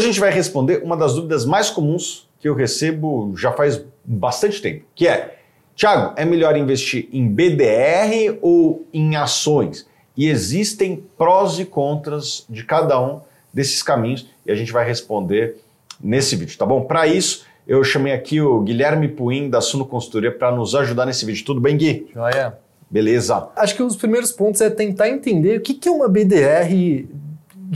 Hoje 0.00 0.08
a 0.08 0.12
gente 0.12 0.20
vai 0.20 0.30
responder 0.30 0.80
uma 0.82 0.96
das 0.96 1.14
dúvidas 1.14 1.44
mais 1.44 1.68
comuns 1.68 2.26
que 2.38 2.48
eu 2.48 2.54
recebo 2.54 3.34
já 3.36 3.52
faz 3.52 3.84
bastante 4.02 4.62
tempo, 4.62 4.86
que 4.94 5.06
é, 5.06 5.36
Tiago, 5.76 6.14
é 6.16 6.24
melhor 6.24 6.56
investir 6.56 7.06
em 7.12 7.28
BDR 7.28 8.38
ou 8.40 8.86
em 8.94 9.14
ações? 9.14 9.86
E 10.16 10.26
existem 10.26 11.04
prós 11.18 11.58
e 11.58 11.66
contras 11.66 12.46
de 12.48 12.64
cada 12.64 12.98
um 12.98 13.20
desses 13.52 13.82
caminhos 13.82 14.26
e 14.46 14.50
a 14.50 14.54
gente 14.54 14.72
vai 14.72 14.86
responder 14.86 15.56
nesse 16.02 16.34
vídeo, 16.34 16.56
tá 16.56 16.64
bom? 16.64 16.84
Para 16.84 17.06
isso, 17.06 17.44
eu 17.68 17.84
chamei 17.84 18.14
aqui 18.14 18.40
o 18.40 18.58
Guilherme 18.62 19.06
Puim 19.06 19.50
da 19.50 19.60
Suno 19.60 19.84
Consultoria 19.84 20.32
para 20.32 20.50
nos 20.50 20.74
ajudar 20.74 21.04
nesse 21.04 21.26
vídeo. 21.26 21.44
Tudo 21.44 21.60
bem, 21.60 21.76
Gui? 21.76 22.08
Joia. 22.14 22.58
Beleza. 22.90 23.50
Acho 23.54 23.76
que 23.76 23.82
os 23.82 23.96
primeiros 23.96 24.32
pontos 24.32 24.62
é 24.62 24.70
tentar 24.70 25.10
entender 25.10 25.58
o 25.58 25.60
que, 25.60 25.74
que 25.74 25.90
é 25.90 25.92
uma 25.92 26.08
BDR, 26.08 27.06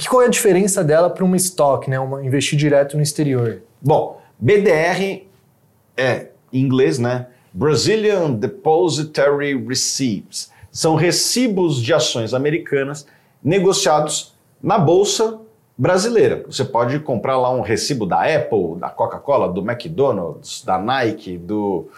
qual 0.08 0.22
é 0.22 0.26
a 0.26 0.30
diferença 0.30 0.82
dela 0.82 1.08
para 1.08 1.24
uma 1.24 1.36
estoque, 1.36 1.88
né? 1.88 1.98
Uma, 2.00 2.24
investir 2.24 2.58
direto 2.58 2.96
no 2.96 3.02
exterior. 3.02 3.62
Bom, 3.80 4.20
BDR 4.38 5.22
é, 5.96 6.28
em 6.52 6.60
inglês, 6.60 6.98
né? 6.98 7.26
Brazilian 7.52 8.32
Depository 8.32 9.56
Receipts. 9.56 10.50
São 10.72 10.96
recibos 10.96 11.80
de 11.80 11.94
ações 11.94 12.34
americanas 12.34 13.06
negociados 13.42 14.34
na 14.60 14.76
bolsa 14.76 15.38
brasileira. 15.78 16.44
Você 16.46 16.64
pode 16.64 16.98
comprar 17.00 17.36
lá 17.38 17.52
um 17.52 17.60
recibo 17.60 18.06
da 18.06 18.22
Apple, 18.22 18.76
da 18.78 18.88
Coca-Cola, 18.88 19.52
do 19.52 19.60
McDonald's, 19.60 20.64
da 20.64 20.78
Nike, 20.78 21.38
do 21.38 21.88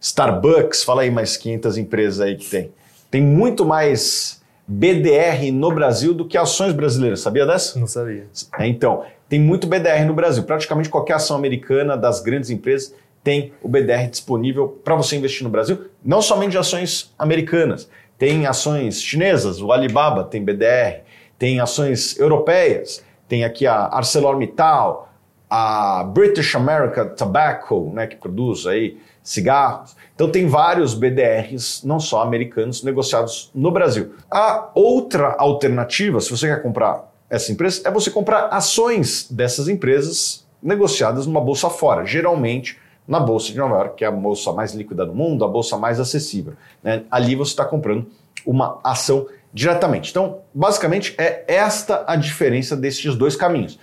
Starbucks. 0.00 0.82
Fala 0.82 1.02
aí 1.02 1.10
mais 1.10 1.36
500 1.36 1.76
empresas 1.76 2.20
aí 2.20 2.36
que 2.36 2.48
tem. 2.48 2.72
Tem 3.10 3.22
muito 3.22 3.64
mais 3.64 4.42
BDR 4.66 5.52
no 5.52 5.70
Brasil 5.72 6.14
do 6.14 6.26
que 6.26 6.38
ações 6.38 6.72
brasileiras. 6.72 7.20
Sabia 7.20 7.46
dessa? 7.46 7.78
Não 7.78 7.86
sabia. 7.86 8.26
É, 8.58 8.66
então, 8.66 9.04
tem 9.28 9.38
muito 9.38 9.66
BDR 9.66 10.04
no 10.06 10.14
Brasil. 10.14 10.42
Praticamente 10.44 10.88
qualquer 10.88 11.14
ação 11.14 11.36
americana 11.36 11.96
das 11.96 12.20
grandes 12.20 12.50
empresas 12.50 12.94
tem 13.22 13.52
o 13.62 13.68
BDR 13.68 14.08
disponível 14.08 14.68
para 14.84 14.94
você 14.94 15.16
investir 15.16 15.44
no 15.44 15.50
Brasil. 15.50 15.86
Não 16.04 16.20
somente 16.20 16.52
de 16.52 16.58
ações 16.58 17.12
americanas. 17.18 17.88
Tem 18.18 18.46
ações 18.46 19.02
chinesas, 19.02 19.60
o 19.60 19.72
Alibaba 19.72 20.24
tem 20.24 20.44
BDR. 20.44 21.02
Tem 21.38 21.58
ações 21.58 22.18
europeias, 22.18 23.02
tem 23.28 23.44
aqui 23.44 23.66
a 23.66 23.88
ArcelorMittal, 23.88 25.12
a 25.50 26.04
British 26.04 26.54
American 26.54 27.08
Tobacco, 27.08 27.90
né, 27.92 28.06
que 28.06 28.16
produz 28.16 28.66
aí 28.66 28.98
cigarros. 29.24 29.96
Então 30.14 30.30
tem 30.30 30.46
vários 30.46 30.94
BDRs, 30.94 31.82
não 31.82 31.98
só 31.98 32.22
americanos, 32.22 32.84
negociados 32.84 33.50
no 33.54 33.72
Brasil. 33.72 34.14
A 34.30 34.70
outra 34.74 35.34
alternativa, 35.38 36.20
se 36.20 36.30
você 36.30 36.46
quer 36.46 36.62
comprar 36.62 37.12
essa 37.28 37.50
empresa, 37.50 37.82
é 37.84 37.90
você 37.90 38.10
comprar 38.10 38.48
ações 38.48 39.26
dessas 39.28 39.66
empresas 39.66 40.46
negociadas 40.62 41.26
numa 41.26 41.40
bolsa 41.40 41.68
fora, 41.68 42.04
geralmente 42.04 42.78
na 43.08 43.18
bolsa 43.18 43.50
de 43.52 43.58
Nova 43.58 43.74
York, 43.76 43.96
que 43.96 44.04
é 44.04 44.08
a 44.08 44.12
bolsa 44.12 44.52
mais 44.52 44.72
líquida 44.72 45.04
do 45.04 45.14
mundo, 45.14 45.44
a 45.44 45.48
bolsa 45.48 45.76
mais 45.76 45.98
acessível. 45.98 46.54
Né? 46.82 47.02
Ali 47.10 47.34
você 47.34 47.50
está 47.50 47.64
comprando 47.64 48.06
uma 48.46 48.78
ação 48.84 49.26
diretamente. 49.52 50.10
Então, 50.10 50.40
basicamente, 50.54 51.14
é 51.18 51.44
esta 51.46 52.04
a 52.06 52.16
diferença 52.16 52.76
desses 52.76 53.14
dois 53.14 53.36
caminhos. 53.36 53.78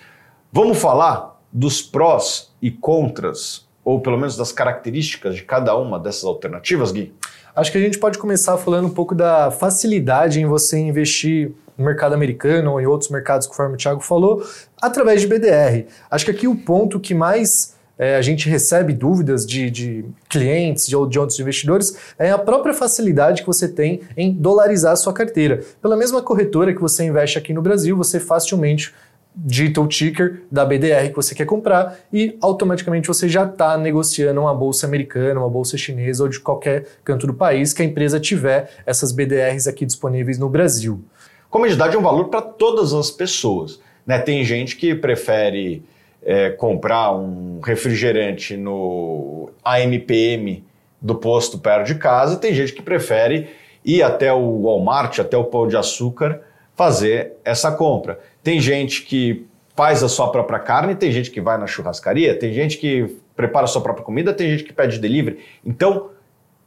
Vamos 0.51 0.79
falar 0.79 1.39
dos 1.51 1.81
prós 1.81 2.51
e 2.61 2.71
contras, 2.71 3.67
ou 3.83 3.99
pelo 3.99 4.17
menos 4.17 4.37
das 4.37 4.51
características 4.51 5.35
de 5.35 5.43
cada 5.43 5.75
uma 5.75 5.99
dessas 5.99 6.23
alternativas, 6.23 6.91
Gui? 6.91 7.13
Acho 7.55 7.71
que 7.71 7.77
a 7.77 7.81
gente 7.81 7.99
pode 7.99 8.17
começar 8.17 8.57
falando 8.57 8.87
um 8.87 8.93
pouco 8.93 9.13
da 9.13 9.51
facilidade 9.51 10.39
em 10.39 10.45
você 10.45 10.79
investir 10.79 11.51
no 11.77 11.85
mercado 11.85 12.13
americano 12.13 12.71
ou 12.71 12.81
em 12.81 12.85
outros 12.85 13.09
mercados, 13.09 13.47
conforme 13.47 13.75
o 13.75 13.77
Thiago 13.77 14.01
falou, 14.01 14.45
através 14.81 15.21
de 15.21 15.27
BDR. 15.27 15.85
Acho 16.09 16.25
que 16.25 16.31
aqui 16.31 16.47
o 16.47 16.55
ponto 16.55 16.99
que 16.99 17.13
mais 17.13 17.75
é, 18.01 18.15
a 18.15 18.21
gente 18.21 18.49
recebe 18.49 18.93
dúvidas 18.93 19.45
de, 19.45 19.69
de 19.69 20.05
clientes, 20.27 20.87
de, 20.87 20.95
de 21.07 21.19
outros 21.19 21.39
investidores, 21.39 21.95
é 22.17 22.31
a 22.31 22.37
própria 22.37 22.73
facilidade 22.73 23.41
que 23.41 23.47
você 23.47 23.67
tem 23.67 24.01
em 24.17 24.31
dolarizar 24.33 24.93
a 24.93 24.95
sua 24.95 25.13
carteira. 25.13 25.61
Pela 25.81 25.95
mesma 25.95 26.21
corretora 26.21 26.73
que 26.73 26.81
você 26.81 27.03
investe 27.03 27.37
aqui 27.37 27.53
no 27.53 27.61
Brasil, 27.61 27.95
você 27.95 28.19
facilmente 28.19 28.93
digita 29.35 29.79
o 29.79 29.87
ticker 29.87 30.43
da 30.51 30.65
BDR 30.65 31.09
que 31.09 31.15
você 31.15 31.33
quer 31.33 31.45
comprar 31.45 31.97
e 32.11 32.37
automaticamente 32.41 33.07
você 33.07 33.29
já 33.29 33.45
está 33.45 33.77
negociando 33.77 34.41
uma 34.41 34.53
bolsa 34.53 34.85
americana, 34.85 35.39
uma 35.39 35.49
bolsa 35.49 35.77
chinesa 35.77 36.23
ou 36.23 36.29
de 36.29 36.39
qualquer 36.39 36.85
canto 37.03 37.25
do 37.25 37.33
país 37.33 37.71
que 37.73 37.81
a 37.81 37.85
empresa 37.85 38.19
tiver 38.19 38.69
essas 38.85 39.11
BDRs 39.11 39.67
aqui 39.67 39.85
disponíveis 39.85 40.37
no 40.37 40.49
Brasil. 40.49 41.01
Comodidade 41.49 41.95
é 41.95 41.99
um 41.99 42.03
valor 42.03 42.29
para 42.29 42.41
todas 42.41 42.93
as 42.93 43.09
pessoas. 43.09 43.79
Né? 44.05 44.19
Tem 44.19 44.43
gente 44.43 44.75
que 44.75 44.93
prefere 44.93 45.83
é, 46.21 46.49
comprar 46.49 47.13
um 47.13 47.59
refrigerante 47.61 48.55
no 48.55 49.49
AMPM 49.63 50.63
do 51.01 51.15
posto 51.15 51.57
perto 51.57 51.87
de 51.87 51.95
casa, 51.95 52.37
tem 52.37 52.53
gente 52.53 52.73
que 52.73 52.81
prefere 52.81 53.49
ir 53.83 54.03
até 54.03 54.31
o 54.31 54.61
Walmart, 54.61 55.19
até 55.19 55.35
o 55.35 55.45
Pão 55.45 55.67
de 55.67 55.75
Açúcar, 55.75 56.41
fazer 56.81 57.33
essa 57.45 57.71
compra. 57.71 58.19
Tem 58.41 58.59
gente 58.59 59.03
que 59.03 59.45
faz 59.75 60.01
a 60.01 60.09
sua 60.09 60.31
própria 60.31 60.57
carne, 60.57 60.95
tem 60.95 61.11
gente 61.11 61.29
que 61.29 61.39
vai 61.39 61.55
na 61.55 61.67
churrascaria, 61.67 62.33
tem 62.33 62.51
gente 62.51 62.75
que 62.79 63.17
prepara 63.35 63.65
a 63.65 63.67
sua 63.67 63.81
própria 63.83 64.03
comida, 64.03 64.33
tem 64.33 64.49
gente 64.49 64.63
que 64.63 64.73
pede 64.73 64.97
delivery. 64.97 65.37
Então, 65.63 66.09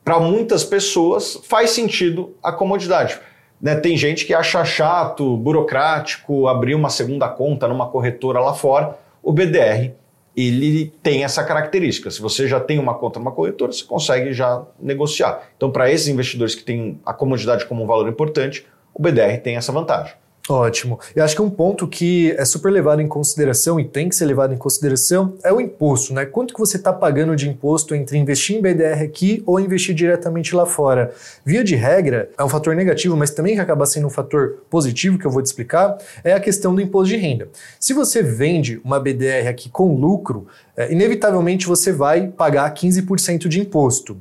para 0.04 0.20
muitas 0.20 0.62
pessoas, 0.62 1.41
faz 1.48 1.70
sentido 1.70 2.32
a 2.41 2.53
comodidade. 2.53 3.19
Né? 3.60 3.74
Tem 3.74 3.97
gente 3.97 4.24
que 4.24 4.32
acha 4.32 4.64
chato, 4.64 5.36
burocrático, 5.36 6.47
abrir 6.47 6.76
uma 6.76 6.91
segunda 6.91 7.28
conta 7.28 7.66
numa 7.66 7.88
corretora 7.88 8.38
lá 8.38 8.54
fora 8.54 8.97
o 9.20 9.32
BDR 9.32 9.94
ele 10.36 10.92
tem 11.03 11.22
essa 11.22 11.44
característica. 11.44 12.10
Se 12.10 12.20
você 12.20 12.48
já 12.48 12.58
tem 12.58 12.78
uma 12.78 12.94
conta 12.94 13.19
numa 13.19 13.30
corretora, 13.30 13.72
você 13.72 13.84
consegue 13.84 14.32
já 14.32 14.64
negociar. 14.80 15.48
Então, 15.56 15.70
para 15.70 15.91
esses 15.91 16.08
investidores 16.08 16.54
que 16.54 16.64
têm 16.64 17.00
a 17.06 17.12
comodidade 17.12 17.66
como 17.66 17.84
um 17.84 17.86
valor 17.86 18.08
importante, 18.08 18.66
o 18.94 19.03
BDR 19.03 19.38
tem 19.43 19.56
essa 19.56 19.72
vantagem. 19.72 20.15
Ótimo. 20.47 21.00
Eu 21.16 21.25
acho 21.25 21.34
que 21.34 21.41
um 21.41 21.49
ponto 21.49 21.88
que 21.88 22.32
é 22.32 22.44
super 22.44 22.71
levado 22.71 23.00
em 23.00 23.09
consideração 23.09 23.81
e 23.81 23.84
tem 23.84 24.10
que 24.10 24.15
ser 24.15 24.27
levado 24.27 24.53
em 24.53 24.59
consideração 24.59 25.38
é 25.43 25.50
o 25.50 25.59
imposto, 25.59 26.12
né? 26.12 26.27
Quanto 26.27 26.53
que 26.53 26.60
você 26.60 26.77
está 26.77 26.93
pagando 26.93 27.34
de 27.34 27.49
imposto 27.49 27.94
entre 27.94 28.19
investir 28.19 28.59
em 28.59 28.60
BDR 28.60 29.03
aqui 29.03 29.43
ou 29.47 29.59
investir 29.59 29.94
diretamente 29.94 30.54
lá 30.54 30.66
fora? 30.66 31.15
Via 31.47 31.65
de 31.65 31.75
regra, 31.75 32.28
é 32.37 32.44
um 32.44 32.49
fator 32.49 32.77
negativo, 32.77 33.16
mas 33.16 33.31
também 33.31 33.54
que 33.54 33.60
acaba 33.60 33.87
sendo 33.87 34.06
um 34.06 34.10
fator 34.10 34.59
positivo 34.69 35.19
que 35.19 35.25
eu 35.25 35.31
vou 35.31 35.41
te 35.41 35.47
explicar, 35.47 35.97
é 36.22 36.34
a 36.34 36.41
questão 36.41 36.75
do 36.75 36.83
imposto 36.83 37.15
de 37.15 37.16
renda. 37.16 37.49
Se 37.81 37.94
você 37.94 38.22
vende 38.22 38.78
uma 38.84 39.00
BDR 39.00 39.49
aqui 39.49 39.71
com 39.71 39.97
lucro, 39.97 40.47
é, 40.77 40.93
inevitavelmente 40.93 41.66
você 41.66 41.91
vai 41.91 42.28
pagar 42.28 42.71
15% 42.75 43.49
de 43.49 43.60
imposto. 43.60 44.19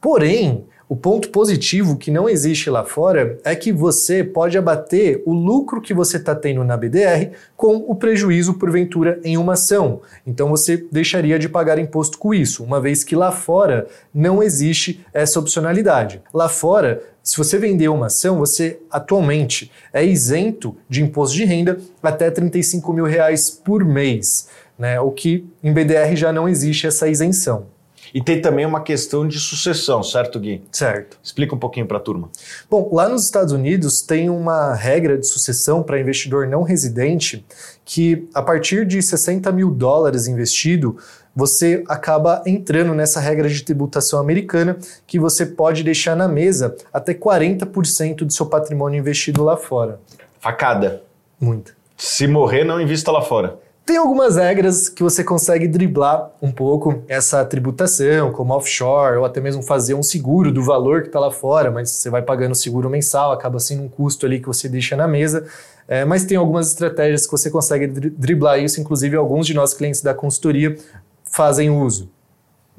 Porém, 0.00 0.64
o 0.88 0.96
ponto 0.96 1.28
positivo 1.28 1.98
que 1.98 2.10
não 2.10 2.26
existe 2.26 2.70
lá 2.70 2.82
fora 2.82 3.38
é 3.44 3.54
que 3.54 3.70
você 3.70 4.24
pode 4.24 4.56
abater 4.56 5.22
o 5.26 5.34
lucro 5.34 5.82
que 5.82 5.92
você 5.92 6.16
está 6.16 6.34
tendo 6.34 6.64
na 6.64 6.78
BDR 6.78 7.32
com 7.54 7.76
o 7.76 7.94
prejuízo 7.94 8.54
porventura 8.54 9.20
em 9.22 9.36
uma 9.36 9.52
ação. 9.52 10.00
Então 10.26 10.48
você 10.48 10.78
deixaria 10.90 11.38
de 11.38 11.46
pagar 11.46 11.78
imposto 11.78 12.16
com 12.16 12.32
isso, 12.32 12.64
uma 12.64 12.80
vez 12.80 13.04
que 13.04 13.14
lá 13.14 13.30
fora 13.30 13.86
não 14.14 14.42
existe 14.42 15.04
essa 15.12 15.38
opcionalidade. 15.38 16.22
Lá 16.32 16.48
fora, 16.48 17.02
se 17.22 17.36
você 17.36 17.58
vender 17.58 17.88
uma 17.88 18.06
ação, 18.06 18.38
você 18.38 18.80
atualmente 18.90 19.70
é 19.92 20.02
isento 20.02 20.74
de 20.88 21.02
imposto 21.02 21.36
de 21.36 21.44
renda 21.44 21.78
até 22.02 22.30
35 22.30 22.90
mil 22.94 23.04
reais 23.04 23.50
por 23.50 23.84
mês, 23.84 24.48
né? 24.78 24.98
o 24.98 25.10
que 25.10 25.44
em 25.62 25.70
BDR 25.70 26.16
já 26.16 26.32
não 26.32 26.48
existe 26.48 26.86
essa 26.86 27.06
isenção. 27.08 27.66
E 28.12 28.22
tem 28.22 28.40
também 28.40 28.64
uma 28.64 28.80
questão 28.82 29.26
de 29.26 29.38
sucessão, 29.38 30.02
certo, 30.02 30.38
Gui? 30.38 30.62
Certo. 30.72 31.18
Explica 31.22 31.54
um 31.54 31.58
pouquinho 31.58 31.86
para 31.86 31.98
a 31.98 32.00
turma. 32.00 32.30
Bom, 32.70 32.88
lá 32.92 33.08
nos 33.08 33.24
Estados 33.24 33.52
Unidos 33.52 34.02
tem 34.02 34.30
uma 34.30 34.74
regra 34.74 35.18
de 35.18 35.26
sucessão 35.26 35.82
para 35.82 36.00
investidor 36.00 36.46
não 36.46 36.62
residente 36.62 37.44
que, 37.84 38.28
a 38.34 38.42
partir 38.42 38.86
de 38.86 39.00
60 39.02 39.50
mil 39.52 39.70
dólares 39.70 40.26
investido, 40.26 40.96
você 41.34 41.84
acaba 41.88 42.42
entrando 42.44 42.94
nessa 42.94 43.20
regra 43.20 43.48
de 43.48 43.62
tributação 43.62 44.18
americana 44.18 44.76
que 45.06 45.18
você 45.20 45.46
pode 45.46 45.84
deixar 45.84 46.16
na 46.16 46.26
mesa 46.26 46.76
até 46.92 47.14
40% 47.14 48.24
do 48.24 48.32
seu 48.32 48.46
patrimônio 48.46 48.98
investido 48.98 49.44
lá 49.44 49.56
fora. 49.56 50.00
Facada. 50.40 51.02
Muita. 51.40 51.72
Se 51.96 52.26
morrer, 52.26 52.64
não 52.64 52.80
invista 52.80 53.12
lá 53.12 53.22
fora. 53.22 53.58
Tem 53.88 53.96
algumas 53.96 54.36
regras 54.36 54.86
que 54.86 55.02
você 55.02 55.24
consegue 55.24 55.66
driblar 55.66 56.30
um 56.42 56.52
pouco 56.52 57.02
essa 57.08 57.42
tributação, 57.42 58.30
como 58.32 58.52
offshore, 58.52 59.16
ou 59.16 59.24
até 59.24 59.40
mesmo 59.40 59.62
fazer 59.62 59.94
um 59.94 60.02
seguro 60.02 60.52
do 60.52 60.62
valor 60.62 61.00
que 61.00 61.06
está 61.06 61.18
lá 61.18 61.30
fora, 61.30 61.70
mas 61.70 61.88
você 61.88 62.10
vai 62.10 62.20
pagando 62.20 62.54
seguro 62.54 62.90
mensal, 62.90 63.32
acaba 63.32 63.58
sendo 63.58 63.84
um 63.84 63.88
custo 63.88 64.26
ali 64.26 64.40
que 64.40 64.46
você 64.46 64.68
deixa 64.68 64.94
na 64.94 65.08
mesa. 65.08 65.46
É, 65.88 66.04
mas 66.04 66.26
tem 66.26 66.36
algumas 66.36 66.68
estratégias 66.68 67.24
que 67.24 67.32
você 67.32 67.50
consegue 67.50 67.86
driblar 67.86 68.60
isso, 68.60 68.78
inclusive 68.78 69.16
alguns 69.16 69.46
de 69.46 69.54
nossos 69.54 69.74
clientes 69.74 70.02
da 70.02 70.12
consultoria 70.12 70.76
fazem 71.24 71.70
uso. 71.70 72.10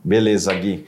Beleza, 0.03 0.53
Gui. 0.53 0.85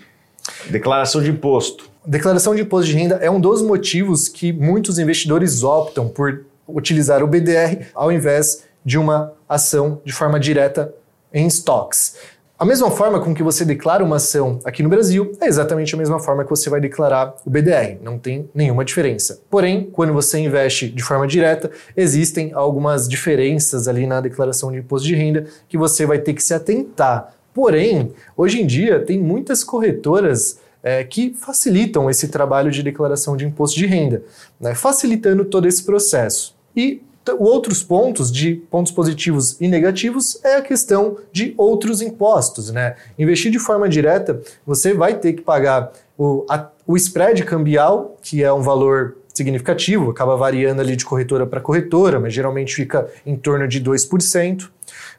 Declaração 0.69 1.23
de 1.23 1.31
imposto. 1.31 1.89
Declaração 2.05 2.53
de 2.53 2.61
imposto 2.61 2.91
de 2.91 2.95
renda 2.95 3.15
é 3.15 3.31
um 3.31 3.41
dos 3.41 3.63
motivos 3.63 4.27
que 4.27 4.53
muitos 4.53 4.99
investidores 4.99 5.63
optam 5.63 6.07
por 6.07 6.45
utilizar 6.67 7.23
o 7.23 7.27
BDR 7.27 7.87
ao 7.95 8.11
invés 8.11 8.69
de 8.83 8.97
uma 8.97 9.33
ação 9.47 10.01
de 10.03 10.13
forma 10.13 10.39
direta 10.39 10.93
em 11.33 11.47
stocks. 11.47 12.15
A 12.61 12.65
mesma 12.65 12.91
forma 12.91 13.19
com 13.19 13.33
que 13.33 13.41
você 13.41 13.65
declara 13.65 14.03
uma 14.03 14.17
ação 14.17 14.59
aqui 14.63 14.83
no 14.83 14.89
Brasil 14.89 15.31
é 15.41 15.47
exatamente 15.47 15.95
a 15.95 15.97
mesma 15.97 16.19
forma 16.19 16.43
que 16.43 16.49
você 16.51 16.69
vai 16.69 16.79
declarar 16.79 17.35
o 17.43 17.49
BDR, 17.49 17.97
não 18.03 18.19
tem 18.19 18.47
nenhuma 18.53 18.85
diferença. 18.85 19.41
Porém, 19.49 19.89
quando 19.91 20.13
você 20.13 20.37
investe 20.37 20.87
de 20.87 21.01
forma 21.01 21.25
direta, 21.25 21.71
existem 21.97 22.51
algumas 22.53 23.07
diferenças 23.07 23.87
ali 23.87 24.05
na 24.05 24.21
declaração 24.21 24.71
de 24.71 24.77
imposto 24.77 25.07
de 25.07 25.15
renda 25.15 25.47
que 25.67 25.75
você 25.75 26.05
vai 26.05 26.19
ter 26.19 26.35
que 26.35 26.43
se 26.43 26.53
atentar. 26.53 27.33
Porém, 27.51 28.13
hoje 28.37 28.61
em 28.61 28.67
dia 28.67 28.99
tem 28.99 29.19
muitas 29.19 29.63
corretoras 29.63 30.59
é, 30.83 31.03
que 31.03 31.33
facilitam 31.33 32.11
esse 32.11 32.27
trabalho 32.27 32.69
de 32.69 32.83
declaração 32.83 33.35
de 33.35 33.43
imposto 33.43 33.77
de 33.77 33.87
renda, 33.87 34.23
né, 34.59 34.75
facilitando 34.75 35.45
todo 35.45 35.67
esse 35.67 35.83
processo. 35.83 36.55
E 36.75 37.01
outros 37.37 37.83
pontos 37.83 38.31
de 38.31 38.55
pontos 38.69 38.91
positivos 38.91 39.59
e 39.61 39.67
negativos 39.67 40.39
é 40.43 40.55
a 40.55 40.61
questão 40.61 41.17
de 41.31 41.53
outros 41.57 42.01
impostos, 42.01 42.71
né? 42.71 42.95
Investir 43.17 43.51
de 43.51 43.59
forma 43.59 43.87
direta, 43.87 44.41
você 44.65 44.93
vai 44.93 45.15
ter 45.15 45.33
que 45.33 45.41
pagar 45.41 45.91
o, 46.17 46.45
a, 46.49 46.67
o 46.85 46.95
spread 46.97 47.43
cambial, 47.45 48.17
que 48.21 48.43
é 48.43 48.51
um 48.51 48.61
valor 48.61 49.17
significativo, 49.41 50.11
acaba 50.11 50.37
variando 50.37 50.81
ali 50.81 50.95
de 50.95 51.03
corretora 51.03 51.45
para 51.45 51.59
corretora, 51.59 52.19
mas 52.19 52.33
geralmente 52.33 52.75
fica 52.75 53.07
em 53.25 53.35
torno 53.35 53.67
de 53.67 53.81
2%. 53.81 54.69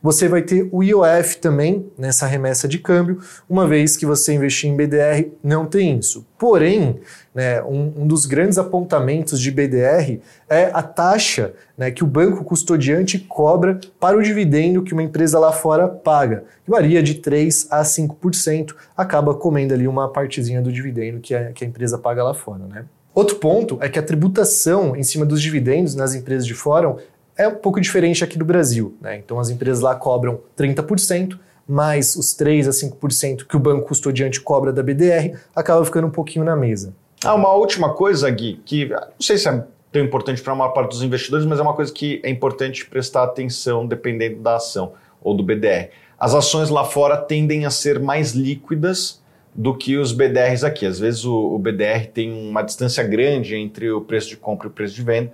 Você 0.03 0.29
vai 0.29 0.43
ter 0.43 0.69
o 0.73 0.83
IOF 0.83 1.39
também 1.39 1.91
nessa 1.97 2.27
remessa 2.27 2.67
de 2.67 2.79
câmbio, 2.79 3.21
uma 3.49 3.67
vez 3.67 3.97
que 3.97 4.05
você 4.05 4.33
investir 4.33 4.69
em 4.69 4.77
BDR 4.77 5.31
não 5.43 5.65
tem 5.67 5.99
isso. 5.99 6.27
Porém, 6.39 7.01
né, 7.35 7.63
um, 7.63 7.93
um, 7.99 8.07
dos 8.07 8.27
grandes 8.27 8.59
apontamentos 8.59 9.41
de 9.41 9.51
BDR 9.51 10.21
é 10.49 10.71
a 10.73 10.83
taxa 10.83 11.55
né, 11.79 11.91
que 11.91 12.03
o 12.03 12.07
banco 12.07 12.45
custodiante 12.45 13.19
cobra 13.19 13.81
para 13.99 14.17
o 14.17 14.23
dividendo 14.23 14.83
que 14.83 14.93
uma 14.93 15.03
empresa 15.03 15.39
lá 15.39 15.53
fora 15.53 15.89
paga, 15.89 16.45
que 16.65 16.71
varia 16.71 17.03
de 17.03 17.15
3% 17.15 17.69
a 17.71 17.83
5%, 17.83 18.75
acaba 18.97 19.35
comendo 19.35 19.73
ali 19.73 19.87
uma 19.87 20.09
partezinha 20.09 20.61
do 20.61 20.73
dividendo 20.73 21.21
que 21.21 21.35
a, 21.35 21.53
que 21.53 21.65
a 21.65 21.69
empresa 21.69 21.97
paga 21.97 22.25
lá 22.25 22.35
fora. 22.35 22.65
Né? 22.67 22.85
Outro 23.15 23.37
ponto 23.37 23.79
é 23.81 23.89
que 23.89 23.99
a 23.99 24.03
tributação 24.03 24.97
em 24.97 25.03
cima 25.03 25.27
dos 25.27 25.43
dividendos 25.43 25.95
nas 25.95 26.15
empresas 26.15 26.47
de 26.47 26.55
fora 26.55 26.97
é 27.37 27.47
um 27.47 27.55
pouco 27.55 27.81
diferente 27.81 28.25
aqui 28.25 28.39
do 28.39 28.45
Brasil. 28.45 28.97
Né? 29.01 29.19
Então 29.19 29.39
as 29.39 29.51
empresas 29.51 29.83
lá 29.83 29.95
cobram 29.95 30.41
30%, 30.57 31.39
mais 31.69 32.17
os 32.17 32.35
3 32.35 32.69
a 32.69 32.71
5% 32.71 33.47
que 33.47 33.57
o 33.57 33.61
banco 33.61 33.87
custodiante 33.87 34.41
cobra 34.41 34.73
da 34.73 34.83
BDR, 34.83 35.37
acaba 35.55 35.85
ficando 35.85 36.07
um 36.07 36.11
pouquinho 36.11 36.45
na 36.45 36.57
mesa. 36.57 36.95
Ah, 37.25 37.35
uma 37.35 37.53
última 37.53 37.95
coisa, 37.95 38.29
Gui, 38.31 38.61
que 38.65 38.87
não 38.87 38.99
sei 39.21 39.39
se 39.39 39.49
é 39.49 39.65
tão 39.93 40.03
importante 40.03 40.43
para 40.43 40.55
a 40.55 40.57
maior 40.57 40.73
parte 40.73 40.91
dos 40.91 41.03
investidores, 41.03 41.47
mas 41.47 41.59
é 41.59 41.63
uma 41.63 41.75
coisa 41.75 41.93
que 41.93 42.21
é 42.25 42.31
importante 42.31 42.87
prestar 42.87 43.25
atenção 43.25 43.87
dependendo 43.87 44.41
da 44.41 44.57
ação 44.57 44.93
ou 45.23 45.35
do 45.35 45.43
BDR. 45.43 45.91
As 46.19 46.35
ações 46.35 46.69
lá 46.69 46.83
fora 46.83 47.17
tendem 47.17 47.65
a 47.67 47.71
ser 47.71 48.01
mais 48.01 48.33
líquidas 48.33 49.22
do 49.55 49.77
que 49.77 49.97
os 49.97 50.13
BDRs 50.13 50.65
aqui. 50.65 50.87
Às 50.87 50.99
vezes 50.99 51.25
o, 51.25 51.55
o 51.55 51.59
BDR 51.59 52.07
tem 52.13 52.33
uma 52.33 52.63
distância 52.63 53.03
grande 53.05 53.55
entre 53.55 53.91
o 53.91 54.01
preço 54.01 54.29
de 54.29 54.37
compra 54.37 54.67
e 54.67 54.71
o 54.71 54.73
preço 54.73 54.95
de 54.95 55.03
venda 55.03 55.33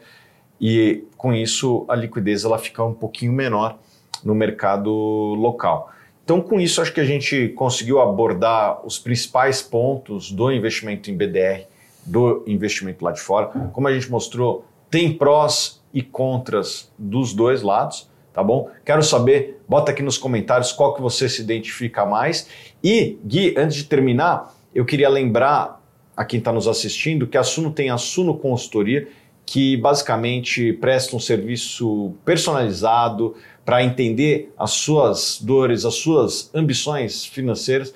e 0.60 1.04
com 1.16 1.32
isso 1.32 1.84
a 1.88 1.94
liquidez 1.94 2.44
ela 2.44 2.58
fica 2.58 2.84
um 2.84 2.94
pouquinho 2.94 3.32
menor 3.32 3.78
no 4.24 4.34
mercado 4.34 4.90
local. 4.90 5.92
Então, 6.24 6.42
com 6.42 6.60
isso, 6.60 6.82
acho 6.82 6.92
que 6.92 7.00
a 7.00 7.04
gente 7.04 7.48
conseguiu 7.50 8.00
abordar 8.00 8.84
os 8.84 8.98
principais 8.98 9.62
pontos 9.62 10.30
do 10.30 10.52
investimento 10.52 11.10
em 11.10 11.16
BDR, 11.16 11.64
do 12.04 12.44
investimento 12.46 13.02
lá 13.02 13.12
de 13.12 13.20
fora. 13.20 13.46
Como 13.72 13.88
a 13.88 13.92
gente 13.92 14.10
mostrou, 14.10 14.66
tem 14.90 15.16
prós 15.16 15.82
e 15.94 16.02
contras 16.02 16.92
dos 16.98 17.32
dois 17.32 17.62
lados, 17.62 18.07
tá 18.38 18.44
bom? 18.44 18.70
Quero 18.84 19.02
saber, 19.02 19.60
bota 19.68 19.90
aqui 19.90 20.00
nos 20.00 20.16
comentários 20.16 20.70
qual 20.70 20.94
que 20.94 21.02
você 21.02 21.28
se 21.28 21.42
identifica 21.42 22.06
mais. 22.06 22.48
E, 22.84 23.18
Gui, 23.26 23.52
antes 23.58 23.78
de 23.78 23.82
terminar, 23.82 24.54
eu 24.72 24.84
queria 24.84 25.08
lembrar 25.08 25.82
a 26.16 26.24
quem 26.24 26.38
está 26.38 26.52
nos 26.52 26.68
assistindo 26.68 27.26
que 27.26 27.36
a 27.36 27.42
Suno 27.42 27.72
tem 27.72 27.90
a 27.90 27.98
Suno 27.98 28.38
Consultoria, 28.38 29.08
que 29.44 29.76
basicamente 29.76 30.72
presta 30.74 31.16
um 31.16 31.18
serviço 31.18 32.14
personalizado 32.24 33.34
para 33.64 33.82
entender 33.82 34.52
as 34.56 34.70
suas 34.70 35.40
dores, 35.42 35.84
as 35.84 35.94
suas 35.94 36.48
ambições 36.54 37.26
financeiras. 37.26 37.92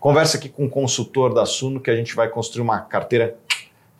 Conversa 0.00 0.38
aqui 0.38 0.48
com 0.48 0.64
o 0.64 0.70
consultor 0.70 1.34
da 1.34 1.44
Suno 1.44 1.80
que 1.80 1.90
a 1.90 1.96
gente 1.96 2.16
vai 2.16 2.30
construir 2.30 2.62
uma 2.62 2.80
carteira 2.80 3.36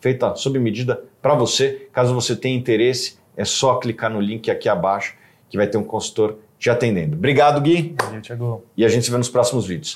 feita 0.00 0.34
sob 0.36 0.58
medida 0.58 1.04
para 1.20 1.34
você. 1.34 1.86
Caso 1.92 2.14
você 2.14 2.34
tenha 2.34 2.56
interesse, 2.56 3.18
é 3.36 3.44
só 3.44 3.74
clicar 3.74 4.10
no 4.10 4.22
link 4.22 4.50
aqui 4.50 4.70
abaixo 4.70 5.20
que 5.52 5.58
vai 5.58 5.66
ter 5.66 5.76
um 5.76 5.84
consultor 5.84 6.38
te 6.58 6.70
atendendo. 6.70 7.14
Obrigado, 7.14 7.60
Gui. 7.60 7.94
Valeu, 8.00 8.22
Thiago. 8.22 8.64
E 8.74 8.86
a 8.86 8.88
gente 8.88 9.04
se 9.04 9.10
vê 9.10 9.18
nos 9.18 9.28
próximos 9.28 9.66
vídeos. 9.66 9.92